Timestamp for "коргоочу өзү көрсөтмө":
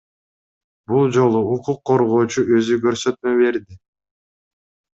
1.91-3.37